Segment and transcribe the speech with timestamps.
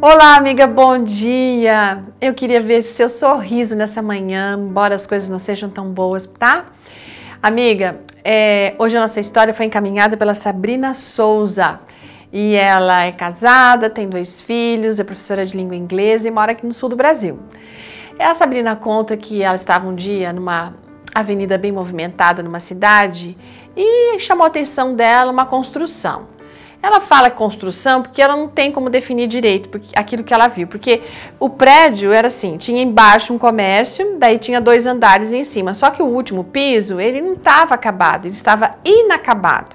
[0.00, 2.04] Olá, amiga, bom dia!
[2.20, 6.66] Eu queria ver seu sorriso nessa manhã, embora as coisas não sejam tão boas, tá?
[7.42, 11.80] Amiga, é, hoje a nossa história foi encaminhada pela Sabrina Souza.
[12.32, 16.64] E ela é casada, tem dois filhos, é professora de língua inglesa e mora aqui
[16.64, 17.40] no sul do Brasil.
[18.20, 20.74] A Sabrina conta que ela estava um dia numa
[21.12, 23.36] avenida bem movimentada numa cidade
[23.76, 26.37] e chamou a atenção dela uma construção.
[26.80, 31.02] Ela fala construção porque ela não tem como definir direito aquilo que ela viu, porque
[31.40, 35.90] o prédio era assim, tinha embaixo um comércio, daí tinha dois andares em cima, só
[35.90, 39.74] que o último piso, ele não estava acabado, ele estava inacabado.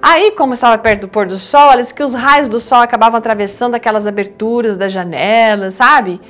[0.00, 2.78] Aí, como estava perto do pôr do sol, ela disse que os raios do sol
[2.78, 6.20] acabavam atravessando aquelas aberturas das janelas, sabe?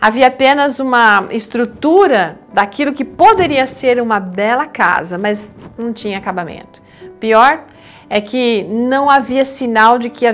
[0.00, 6.80] Havia apenas uma estrutura daquilo que poderia ser uma bela casa, mas não tinha acabamento.
[7.20, 7.64] Pior,
[8.08, 10.26] é que não havia sinal de que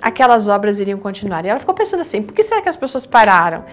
[0.00, 1.44] aquelas obras iriam continuar.
[1.44, 3.64] E ela ficou pensando assim: por que será que as pessoas pararam?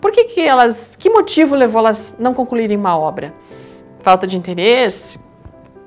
[0.00, 0.96] Por que, que elas.
[0.96, 3.34] Que motivo levou elas não concluírem uma obra?
[4.00, 5.18] Falta de interesse?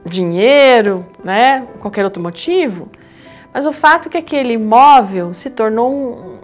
[0.05, 1.05] Dinheiro?
[1.23, 1.67] Né?
[1.80, 2.89] Qualquer outro motivo?
[3.53, 6.38] Mas o fato é que aquele imóvel se tornou um,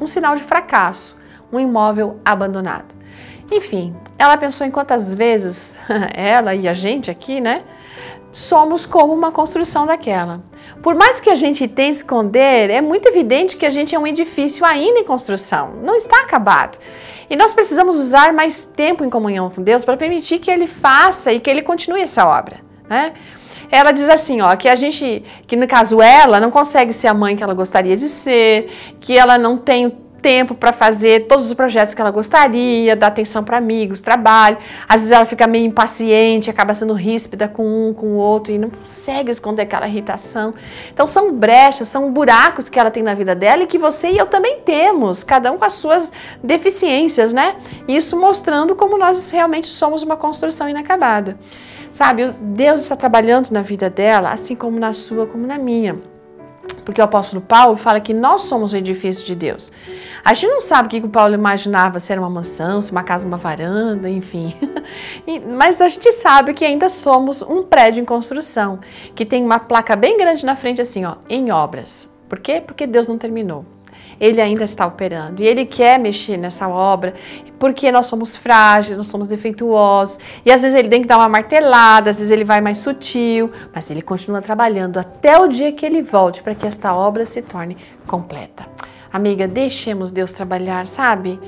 [0.00, 1.16] um sinal de fracasso,
[1.50, 3.01] um imóvel abandonado.
[3.52, 5.74] Enfim, ela pensou em quantas vezes
[6.14, 7.62] ela e a gente aqui, né?
[8.32, 10.42] somos como uma construção daquela.
[10.82, 14.06] Por mais que a gente tente esconder, é muito evidente que a gente é um
[14.06, 16.78] edifício ainda em construção, não está acabado.
[17.28, 21.32] E nós precisamos usar mais tempo em comunhão com Deus para permitir que Ele faça
[21.32, 22.56] e que Ele continue essa obra.
[22.88, 23.12] Né?
[23.70, 27.14] Ela diz assim, ó, que a gente, que no caso ela não consegue ser a
[27.14, 31.52] mãe que ela gostaria de ser, que ela não tem tempo para fazer todos os
[31.52, 34.56] projetos que ela gostaria, dar atenção para amigos, trabalho.
[34.88, 38.58] Às vezes ela fica meio impaciente, acaba sendo ríspida com um, com o outro e
[38.58, 40.54] não consegue esconder aquela irritação.
[40.92, 44.18] Então são brechas, são buracos que ela tem na vida dela e que você e
[44.18, 46.12] eu também temos, cada um com as suas
[46.42, 47.56] deficiências, né?
[47.88, 51.36] Isso mostrando como nós realmente somos uma construção inacabada.
[51.92, 56.11] Sabe, Deus está trabalhando na vida dela, assim como na sua, como na minha.
[56.84, 59.72] Porque o apóstolo Paulo fala que nós somos o edifício de Deus.
[60.24, 63.02] A gente não sabe o que o Paulo imaginava, se era uma mansão, se uma
[63.02, 64.54] casa, uma varanda, enfim.
[65.56, 68.80] Mas a gente sabe que ainda somos um prédio em construção,
[69.14, 72.12] que tem uma placa bem grande na frente assim, ó, em obras.
[72.28, 72.62] Por quê?
[72.64, 73.64] Porque Deus não terminou
[74.20, 77.14] ele ainda está operando e ele quer mexer nessa obra
[77.58, 81.28] porque nós somos frágeis, nós somos defeituosos e às vezes ele tem que dar uma
[81.28, 85.86] martelada, às vezes ele vai mais sutil, mas ele continua trabalhando até o dia que
[85.86, 88.66] ele volte para que esta obra se torne completa.
[89.12, 91.38] Amiga, deixemos Deus trabalhar, sabe?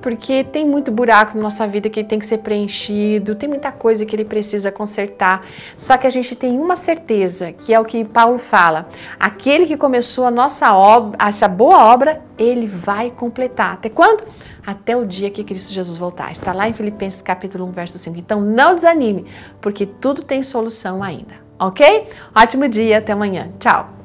[0.00, 3.70] Porque tem muito buraco na nossa vida que ele tem que ser preenchido, tem muita
[3.70, 5.46] coisa que ele precisa consertar.
[5.76, 8.88] Só que a gente tem uma certeza, que é o que Paulo fala:
[9.20, 13.74] aquele que começou a nossa obra, essa boa obra, ele vai completar.
[13.74, 14.24] Até quando?
[14.66, 16.32] Até o dia que Cristo Jesus voltar.
[16.32, 18.18] Está lá em Filipenses capítulo 1, verso 5.
[18.18, 19.26] Então não desanime,
[19.60, 21.34] porque tudo tem solução ainda.
[21.56, 22.08] Ok?
[22.34, 23.52] Ótimo dia, até amanhã.
[23.60, 24.01] Tchau!